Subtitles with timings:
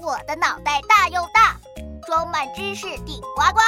[0.00, 1.56] 我的脑袋大又大，
[2.06, 3.60] 装满知识顶呱呱。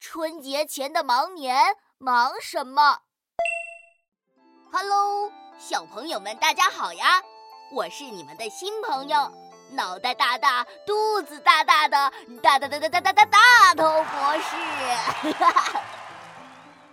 [0.00, 3.00] 春节前的忙年忙什么
[4.70, 7.20] ？Hello，小朋友们，大家好呀！
[7.72, 9.28] 我是你们的新朋友，
[9.72, 14.56] 脑袋大大、肚子大大的大大大大大大大大头博士。
[15.36, 15.82] 哈哈哈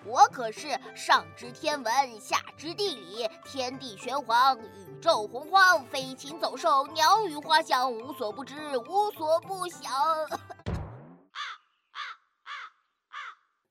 [0.06, 9.90] 我可是上知天文，下知地理，天地玄黄，宇宙洪荒，飞禽走兽，鸟语花香，无所不知，无所不晓。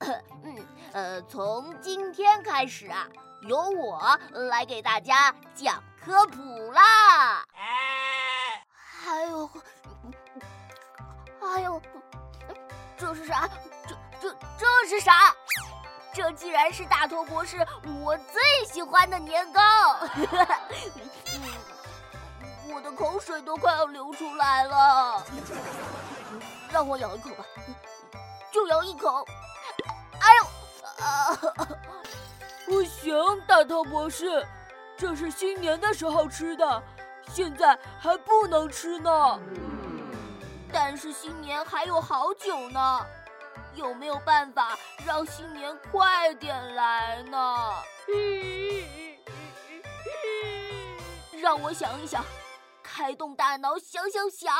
[0.44, 3.08] 嗯，呃，从今天开始啊，
[3.42, 7.42] 由我来给大家讲科普啦。
[9.06, 9.50] 哎呦，
[11.40, 11.82] 哎呦，
[12.96, 13.48] 这是啥？
[13.88, 15.34] 这这这是啥？
[16.18, 17.64] 这既然是大头博士
[18.02, 19.62] 我最喜欢的年糕，
[22.74, 25.24] 我的口水都快要流出来了。
[26.72, 27.44] 让我咬一口吧，
[28.50, 29.24] 就咬一口。
[30.18, 31.38] 哎呦，啊！
[32.66, 33.14] 不行，
[33.46, 34.44] 大头博士，
[34.96, 36.82] 这是新年的时候吃的，
[37.32, 39.38] 现在还不能吃呢。
[40.72, 43.06] 但是新年还有好久呢。
[43.74, 47.82] 有没有办法让新年快点来呢？
[51.40, 52.24] 让我想一想，
[52.82, 54.52] 开动大脑想想想。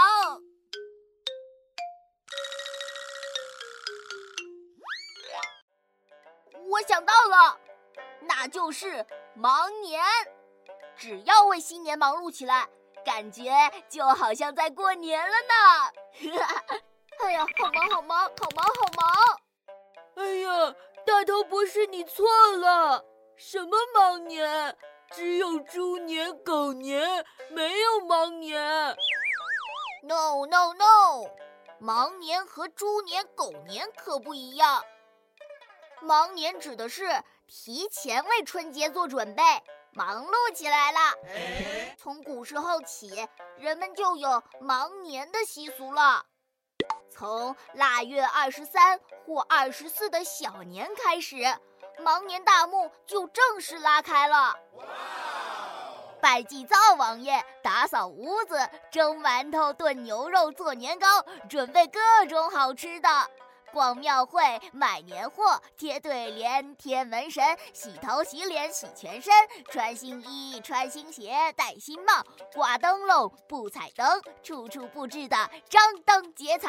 [6.71, 7.59] 我想到了，
[8.21, 10.03] 那就是忙年。
[10.97, 12.69] 只要为新年忙碌起来，
[13.05, 13.51] 感觉
[13.89, 15.93] 就好像在过年了呢。
[17.21, 19.41] 哎呀，好忙好忙，好忙好忙！
[20.17, 20.75] 哎呀，
[21.05, 23.05] 大头博士，你错了，
[23.37, 24.77] 什么忙年？
[25.11, 28.63] 只有猪年、狗年，没有忙年。
[30.03, 31.31] No no no，
[31.79, 34.85] 忙年和猪年、狗年可不一样。
[36.01, 39.43] 忙年指的是提前为春节做准备，
[39.93, 40.99] 忙碌起来了。
[41.97, 43.27] 从古时候起，
[43.57, 46.25] 人们就有忙年的习俗了。
[47.11, 51.37] 从腊月二十三或二十四的小年开始，
[52.01, 54.55] 忙年大幕就正式拉开了。
[56.21, 61.07] 拜祭灶王爷，打扫屋子，蒸馒头，炖牛肉，做年糕，
[61.49, 63.09] 准备各种好吃的。
[63.73, 64.43] 逛庙会，
[64.73, 69.33] 买年货，贴对联，贴门神，洗头洗脸洗全身，
[69.71, 72.25] 穿新衣，穿新鞋，戴新帽，
[72.55, 75.37] 挂灯笼，布彩灯，处处布置的
[75.69, 76.69] 张灯结彩。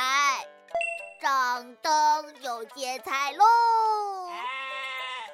[1.21, 3.45] 张灯又结彩喽！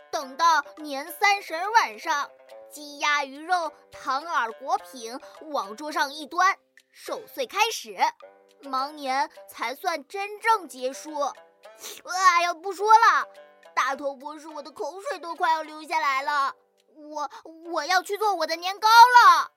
[0.10, 2.28] 等到年三十晚上，
[2.72, 5.20] 鸡鸭鱼肉、糖饵果品
[5.52, 6.58] 往桌上一端，
[6.92, 7.96] 守岁开始，
[8.62, 11.12] 忙年才算真正结束。
[12.06, 13.28] 哎呀，不说了，
[13.74, 16.56] 大头博士，我的口水都快要流下来了。
[16.96, 17.30] 我
[17.72, 19.52] 我要去做我的年糕了。